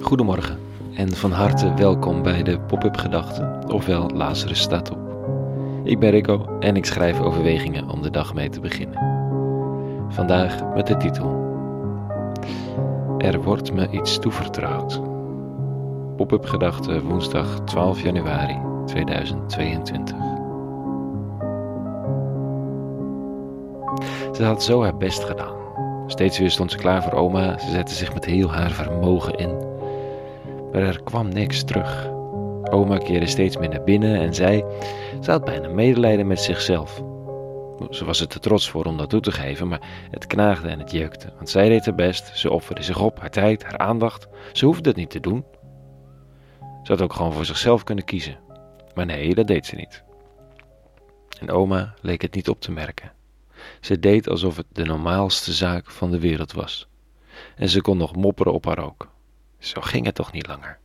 [0.00, 0.58] Goedemorgen
[0.94, 4.98] en van harte welkom bij de Pop-up Gedachten, ofwel Lazarus staat op.
[5.84, 8.98] Ik ben Rico en ik schrijf overwegingen om de dag mee te beginnen.
[10.08, 11.46] Vandaag met de titel
[13.18, 15.00] Er wordt me iets toevertrouwd.
[16.16, 20.27] Pop-up Gedachten woensdag 12 januari 2022.
[24.32, 25.56] Ze had zo haar best gedaan.
[26.06, 27.58] Steeds weer stond ze klaar voor oma.
[27.58, 29.68] Ze zette zich met heel haar vermogen in
[30.72, 32.10] maar er kwam niks terug.
[32.70, 34.64] Oma keerde steeds meer naar binnen en zei:
[35.20, 37.02] Ze had bijna medelijden met zichzelf.
[37.90, 40.78] Ze was er te trots voor om dat toe te geven, maar het knaagde en
[40.78, 42.38] het jeukte, want zij deed haar best.
[42.38, 44.28] Ze offerde zich op, haar tijd, haar aandacht.
[44.52, 45.44] Ze hoefde het niet te doen.
[46.82, 48.38] Ze had ook gewoon voor zichzelf kunnen kiezen.
[48.94, 50.02] Maar nee, dat deed ze niet.
[51.40, 53.17] En oma leek het niet op te merken.
[53.80, 56.88] Ze deed alsof het de normaalste zaak van de wereld was.
[57.56, 59.10] En ze kon nog mopperen op haar ook.
[59.58, 60.78] Zo ging het toch niet langer.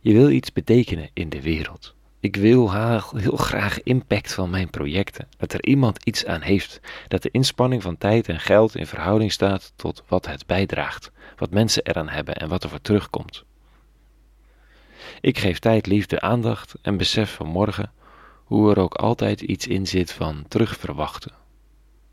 [0.00, 1.94] Je wil iets betekenen in de wereld.
[2.20, 2.72] Ik wil
[3.16, 5.28] heel graag impact van mijn projecten.
[5.36, 6.80] Dat er iemand iets aan heeft.
[7.08, 11.10] Dat de inspanning van tijd en geld in verhouding staat tot wat het bijdraagt.
[11.36, 13.44] Wat mensen eraan hebben en wat er voor terugkomt.
[15.20, 17.92] Ik geef tijd, liefde, aandacht en besef van morgen
[18.48, 21.32] hoe er ook altijd iets in zit van terugverwachten.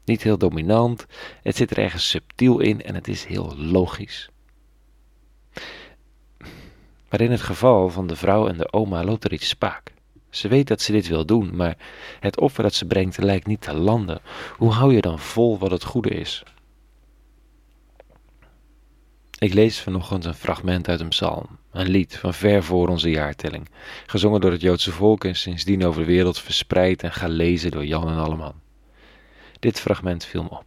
[0.05, 1.05] Niet heel dominant,
[1.42, 4.30] het zit er ergens subtiel in en het is heel logisch.
[7.09, 9.94] Maar in het geval van de vrouw en de oma loopt er iets spaak.
[10.30, 11.77] Ze weet dat ze dit wil doen, maar
[12.19, 14.22] het offer dat ze brengt lijkt niet te landen.
[14.58, 16.44] Hoe hou je dan vol wat het goede is?
[19.39, 23.69] Ik lees vanochtend een fragment uit een psalm, een lied van ver voor onze jaartelling,
[24.05, 28.08] gezongen door het Joodse volk en sindsdien over de wereld verspreid en gelezen door Jan
[28.08, 28.61] en Alleman.
[29.59, 30.66] Dit fragment viel me op.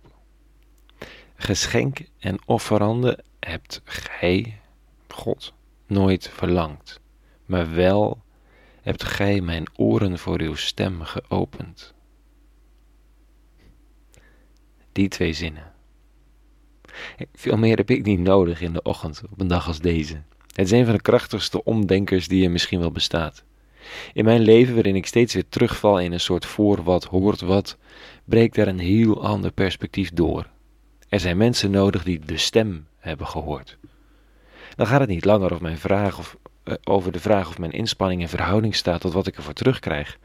[1.37, 4.61] Geschenk en offerande hebt gij,
[5.09, 5.53] God,
[5.87, 7.01] nooit verlangd,
[7.47, 8.23] maar wel
[8.83, 11.95] hebt gij mijn oren voor uw stem geopend.
[14.93, 15.73] Die twee zinnen.
[17.35, 20.23] Veel meer heb ik niet nodig in de ochtend op een dag als deze.
[20.55, 23.45] Het is een van de krachtigste omdenkers die er misschien wel bestaat.
[24.13, 27.77] In mijn leven, waarin ik steeds weer terugval in een soort voor wat hoort wat,
[28.25, 30.47] breekt daar een heel ander perspectief door.
[31.09, 33.79] Er zijn mensen nodig die de stem hebben gehoord.
[34.77, 36.37] Dan gaat het niet langer over, mijn vraag of,
[36.85, 40.19] over de vraag of mijn inspanning in verhouding staat tot wat ik ervoor terugkrijg.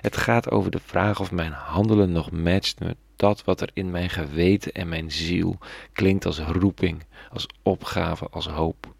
[0.00, 3.90] Het gaat over de vraag of mijn handelen nog matcht met dat wat er in
[3.90, 5.58] mijn geweten en mijn ziel
[5.92, 8.96] klinkt als roeping, als opgave, als hoop.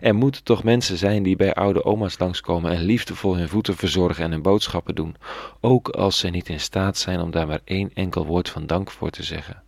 [0.00, 4.24] Er moeten toch mensen zijn die bij oude oma's langskomen en liefdevol hun voeten verzorgen
[4.24, 5.16] en hun boodschappen doen,
[5.60, 8.90] ook als ze niet in staat zijn om daar maar één enkel woord van dank
[8.90, 9.62] voor te zeggen.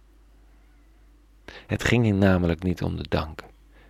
[1.66, 3.42] Het ging namelijk niet om de dank.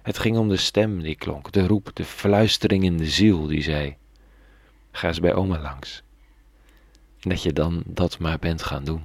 [0.02, 3.62] Het ging om de stem die klonk, de roep, de fluistering in de ziel die
[3.62, 3.96] zei:
[4.90, 6.02] Ga eens bij oma langs.
[7.20, 9.04] En dat je dan dat maar bent gaan doen.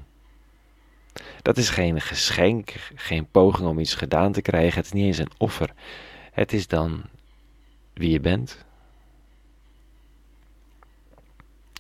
[1.42, 5.18] Dat is geen geschenk, geen poging om iets gedaan te krijgen, het is niet eens
[5.18, 5.74] een offer.
[6.32, 7.04] Het is dan
[7.94, 8.66] wie je bent.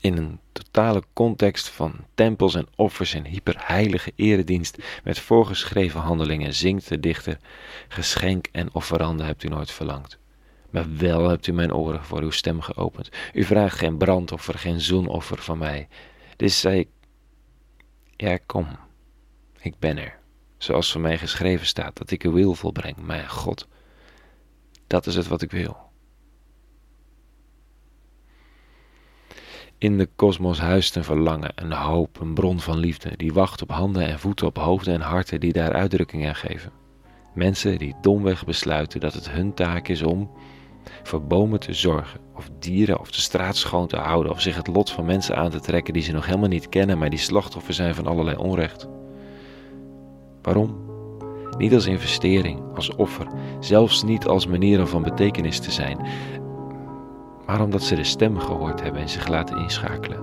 [0.01, 0.39] In een
[0.77, 7.38] totale context van tempels en offers en hyperheilige eredienst met voorgeschreven handelingen zingt de dichter:
[7.88, 10.17] Geschenk en offerande hebt u nooit verlangd.
[10.69, 13.09] Maar wel hebt u mijn oren voor uw stem geopend.
[13.33, 15.88] U vraagt geen brandoffer, geen zonoffer van mij.
[16.35, 16.89] Dus zei ik:
[18.15, 18.67] Ja, kom,
[19.59, 20.17] ik ben er.
[20.57, 23.67] Zoals voor mij geschreven staat, dat ik uw wil volbreng, mijn God.
[24.88, 25.87] Dat is het wat ik wil.
[29.79, 33.71] In de kosmos huist een verlangen, een hoop, een bron van liefde, die wacht op
[33.71, 36.71] handen en voeten, op hoofden en harten die daar uitdrukking aan geven.
[37.33, 40.31] Mensen die domweg besluiten dat het hun taak is om
[41.03, 44.67] voor bomen te zorgen, of dieren of de straat schoon te houden, of zich het
[44.67, 47.73] lot van mensen aan te trekken die ze nog helemaal niet kennen, maar die slachtoffer
[47.73, 48.88] zijn van allerlei onrecht.
[50.41, 50.85] Waarom?
[51.57, 53.27] Niet als investering, als offer,
[53.59, 56.07] zelfs niet als manier om van betekenis te zijn,
[57.47, 60.19] maar omdat ze de stem gehoord hebben en zich laten inschakelen.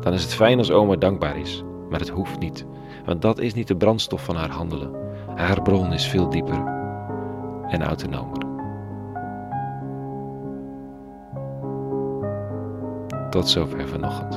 [0.00, 2.66] Dan is het fijn als oma dankbaar is, maar het hoeft niet,
[3.04, 4.94] want dat is niet de brandstof van haar handelen.
[5.34, 6.64] Haar bron is veel dieper
[7.68, 8.38] en autonomer.
[13.30, 14.34] Tot zover vanochtend.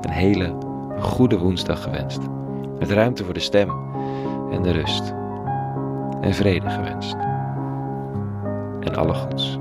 [0.00, 0.54] Een hele
[0.98, 2.20] goede woensdag gewenst.
[2.78, 3.70] Met ruimte voor de stem
[4.50, 5.14] en de rust.
[6.20, 7.16] En vrede gewenst.
[8.80, 9.58] En alle goeds.